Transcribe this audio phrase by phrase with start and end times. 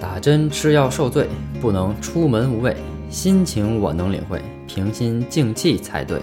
[0.00, 1.28] 打针吃药受罪，
[1.60, 2.74] 不能出门无畏。
[3.10, 6.18] 心情我能领会，平心静气才对。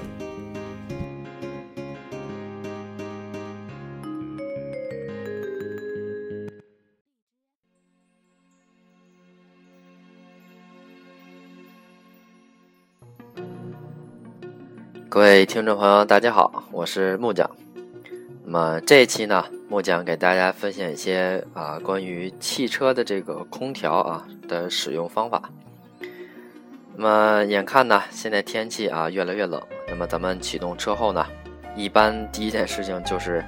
[15.08, 17.48] 各位听众朋友，大家好，我是木匠。
[18.44, 25.42] 那么这一期呢，木匠给大家分享一些啊关于汽车的这个空调啊的使用方法。
[26.96, 31.26] 那么眼看呢，现在天气啊越来越冷，那么咱们启动车后呢，
[31.76, 33.44] 一般第一件事情就是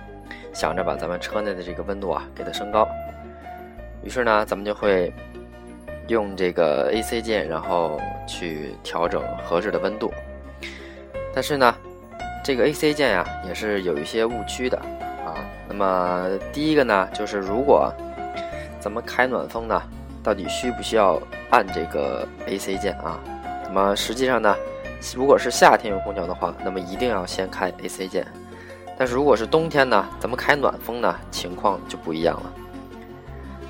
[0.53, 2.85] 想着把咱们车内的这个温度啊给它升高。
[4.03, 5.13] 于是呢，咱们就会
[6.09, 7.97] 用这个 AC 键，然后
[8.27, 10.11] 去调整合适的温度。
[11.33, 11.73] 但是呢。
[12.43, 14.77] 这个 AC 键呀，也是有一些误区的
[15.25, 15.35] 啊。
[15.67, 17.93] 那么第一个呢，就是如果
[18.79, 19.81] 咱们开暖风呢，
[20.23, 23.19] 到底需不需要按这个 AC 键啊？
[23.65, 24.55] 那么实际上呢，
[25.15, 28.25] 如果是夏天用空调的话，那么一定要先开 AC 键。
[28.97, 32.53] 但是如果是冬天呢，咱们开暖风呢，情况就不一样了。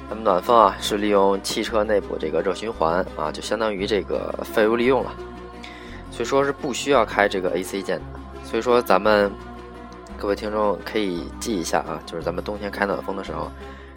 [0.10, 5.12] 那么暖风啊，是利用汽车内部这个热循环啊，就相当于这个废物利用了，
[6.20, 8.20] 所以说是不需要开这个 AC 键的。
[8.44, 9.32] 所以说，咱们
[10.18, 13.50] 各位听众可以记一下啊，就是咱们冬天开暖风的时候，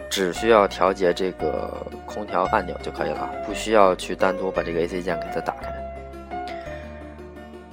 [0.09, 5.75] 只需要调节这个空调按钮就可以了，不需要去单独把这个 AC 键给它打开。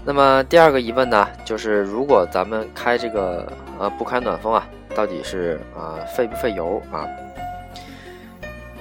[0.03, 7.05] 那么第二个疑问呢，就是如果咱们开这个呃不开暖风啊，到底是啊费不费油啊？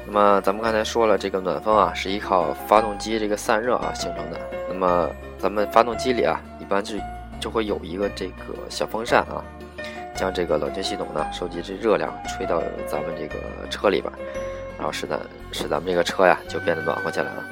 [0.07, 4.41] 那么咱们刚才说了，这个暖风啊是依靠发动机这个散热啊形成的。
[4.67, 7.01] 那么咱们发动机里啊，一般是
[7.41, 9.45] 就会有一个这个小风扇啊，
[10.15, 13.37] 将这个冷却系统呢收集这热量吹到咱们这个
[13.71, 14.13] 车里边，
[14.77, 15.21] 然后使咱
[15.53, 17.45] 使咱们这个车呀就变得暖和起来了。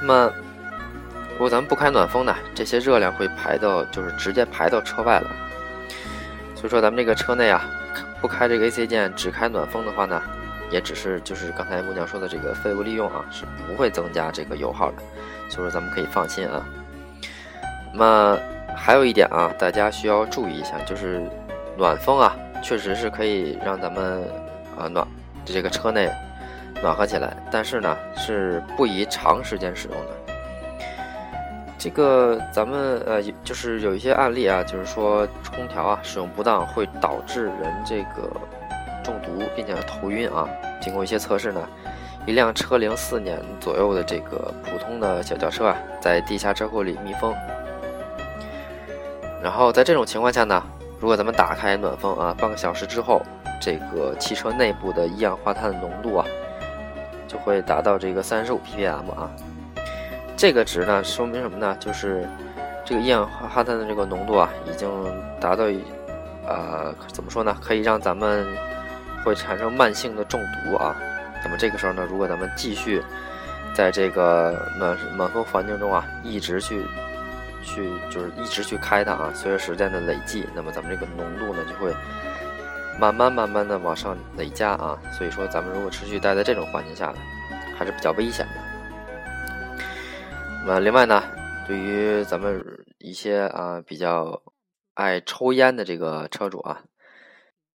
[0.00, 0.32] 那么，
[1.32, 5.30] 如果咱们不开暖风呢，这些热量会排到就是直接排到车外了。
[6.54, 7.64] 所以说咱们这个车内啊，
[8.20, 10.22] 不开这个 AC 键，只开暖风的话呢，
[10.74, 14.96] 也只是就是刚才木匠说的这个废物利用啊，是不会增加这个油耗的。
[15.48, 16.66] 所以说咱们可以放心啊。
[17.92, 18.38] 那么
[18.76, 21.22] 还有一点啊，大家需要注意一下，就是
[21.78, 24.24] 暖风啊，确实是可以让咱们
[24.76, 25.06] 啊暖
[25.44, 26.10] 这个车内
[26.82, 30.34] 暖和起来，但是呢是不宜长时间使用的。
[31.78, 35.24] 这个咱们呃就是有一些案例啊，就是说
[35.54, 38.28] 空调啊使用不当会导致人这个
[39.04, 40.48] 中毒，并且头晕啊。
[40.80, 41.60] 经过一些测试呢，
[42.26, 47.32] 一辆车龄四年左右的这个普通的小轿车啊，在地下车库里密封。
[49.42, 50.62] 然后在这种情况下呢，
[50.98, 53.22] 如果咱们打开暖风啊，半个小时之后，
[53.60, 56.26] 这个汽车内部的一氧化碳的浓度啊，
[57.28, 59.30] 就会达到这个三十五 ppm 啊。
[60.36, 61.76] 这个值呢，说明什么呢？
[61.78, 62.26] 就是
[62.84, 64.88] 这个一氧化碳的这个浓度啊，已经
[65.38, 65.64] 达到，
[66.46, 67.56] 呃，怎么说呢？
[67.62, 68.46] 可以让咱们
[69.24, 70.94] 会产生慢性的中毒啊。
[71.42, 73.02] 那么这个时候呢，如果咱们继续
[73.74, 76.84] 在这个暖暖风环境中啊，一直去。
[77.66, 81.94] 去就是一直去开它啊，随着时间的累计，那么咱们这个浓度呢就会
[83.00, 87.14] 慢慢慢慢的往上累加啊，所以说咱们如果持续待在这种环境下呢，
[87.74, 88.52] 还是比较危险的。
[90.66, 91.22] 那另外呢，
[91.66, 92.62] 对于咱们
[92.98, 94.42] 一些啊比较
[94.92, 96.82] 爱抽烟的这个车主啊，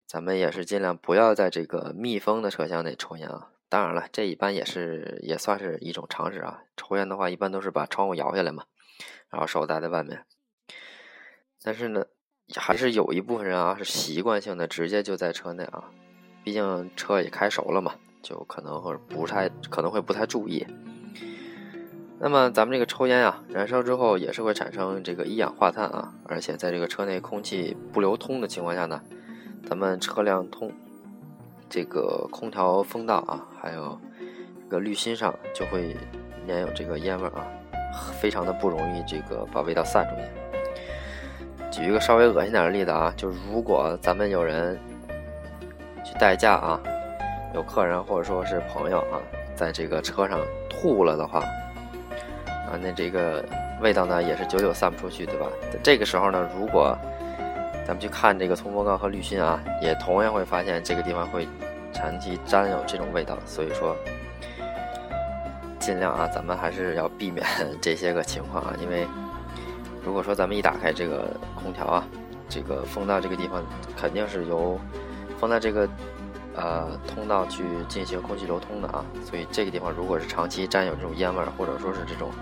[0.06, 3.48] 咱们也是尽量不要在这个密封的车厢内抽烟啊。
[3.68, 6.62] 当然了，这一般也是也算是一种常识啊。
[6.76, 8.64] 抽烟的话，一般都是把窗户摇下来嘛。
[9.28, 10.24] 然后手搭在外面，
[11.62, 12.06] 但是呢，
[12.54, 15.90] 还是有一部分人啊是习惯性的直接就在车内啊，
[16.44, 20.64] 毕竟车也开熟了嘛，就可能会不太可能会不太注意。
[22.18, 29.02] 那么咱们这个抽烟啊，燃烧之后也是会产生这个一氧化碳啊，而且在这个车内空气不流通的情况下呢，
[29.68, 30.70] 咱们车辆通
[31.68, 33.98] 这个空调风道啊，还有
[34.62, 35.96] 这个滤芯上就会
[36.46, 37.46] 粘有这个烟味啊。
[38.20, 40.22] 非常的不容易，这个把味道散出去。
[41.70, 44.78] 举一个稍微恶心点的例子啊，就如果咱们有人
[46.04, 46.80] 去代驾啊，
[47.54, 49.18] 有客人或者说是朋友啊，
[49.54, 51.40] 在这个车上吐了的话，
[52.68, 53.42] 啊，那这个
[53.80, 55.46] 味道呢也是久久散不出去，对吧？
[55.82, 56.96] 这个时候呢，如果
[57.86, 61.46] 咱们去看这个通风缸和滤芯啊，也同样会发现这个地方会
[61.92, 63.96] 长期沾有这种味道，所以说。
[65.78, 67.46] 尽量啊，咱们还是要避免
[67.80, 69.06] 这些个情况啊，因为
[70.04, 72.04] 如果说咱们一打开这个空调啊，
[72.48, 73.64] 这个风道这个地方
[73.96, 74.76] 肯定是由
[75.38, 75.88] 风道这个
[76.56, 82.32] 呃通道去进行空气流通的啊，所以这个地方如果是长期沾有这种烟味儿，或者说是这种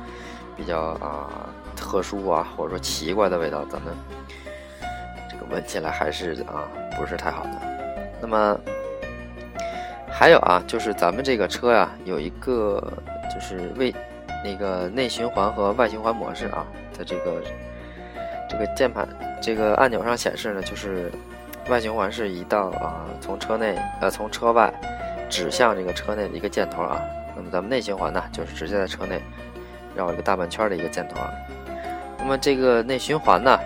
[0.57, 1.29] 比较啊
[1.77, 3.95] 特殊啊，或者说奇怪的味道，咱们
[5.35, 7.51] 这个闻起来还是啊不是太好的。
[8.21, 8.59] 那么
[10.09, 12.81] 还有啊，就是咱们这个车呀，有一个
[13.35, 13.93] 就是为
[14.45, 17.43] 那个内循环和外循环模式啊，在这个
[18.49, 19.07] 这个键盘
[19.43, 21.11] 这个按钮上显示呢，就是
[21.69, 24.73] 外循环是一道啊，从车内呃从车外
[25.29, 27.01] 指向这个车内的一个箭头啊。
[27.35, 29.21] 那么咱们内循环呢，就是直接在车内
[29.97, 31.33] 绕一个大半圈的一个箭头啊。
[32.19, 33.59] 那么这个内循环呢，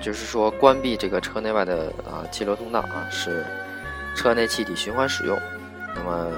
[0.00, 3.44] 就是说关闭这个车内外的啊气流通道啊，使
[4.14, 5.38] 车内气体循环使用。
[5.94, 6.30] 那么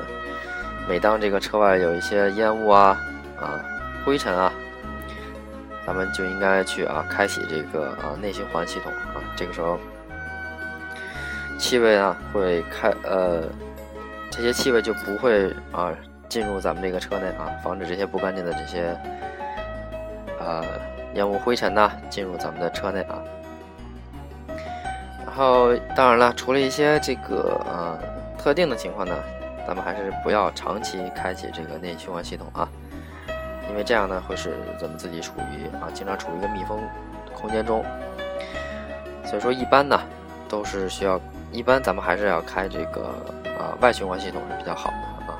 [0.88, 2.98] 每当这个车外有一些烟雾啊
[3.36, 3.60] 啊
[4.04, 4.52] 灰尘啊。
[5.86, 9.24] 咱们就应该去啊，开启这个啊内循环系统啊。
[9.34, 9.78] 这个时候，
[11.58, 13.48] 气味啊会开呃，
[14.30, 15.90] 这些气味就不会啊
[16.28, 18.94] 进入咱们这个车内啊，防止这些不干净的这些
[20.38, 20.62] 呃
[21.14, 23.18] 烟雾灰尘呐进入咱们的车内啊。
[25.38, 27.96] 然后当然了，除了一些这个呃
[28.36, 29.14] 特定的情况呢，
[29.64, 32.68] 咱们还是不要长期开启这个内循环系统啊。
[33.70, 36.80] 因为这样呢，会使咱们自己处于啊，经常处于一个密封
[37.32, 37.84] 空间中，
[39.24, 39.96] 所以说一般呢，
[40.48, 41.20] 都是需要
[41.52, 43.02] 一般咱们还是要开这个
[43.60, 45.38] 啊外循环系统是比较好的啊。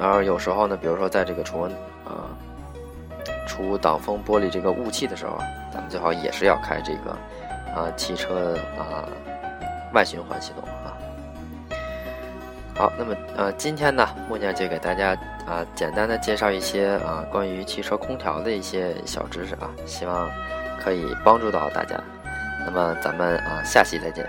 [0.00, 1.72] 然后有时候呢，比如说在这个除温
[2.04, 2.30] 啊
[3.48, 5.38] 除挡风玻璃这个雾气的时候，
[5.72, 7.16] 咱们最好也是要开这个
[7.74, 9.08] 啊汽车啊
[9.92, 10.94] 外循环系统啊。
[12.76, 15.16] 好，那么呃今天呢，木匠就给大家。
[15.44, 20.30] 啊，简单的介绍一些啊关于汽车空调的一些小知识啊，希望
[20.80, 22.02] 可以帮助到大家。
[22.64, 24.26] 那么咱们啊下期再见。